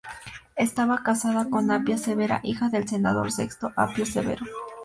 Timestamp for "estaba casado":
0.55-1.47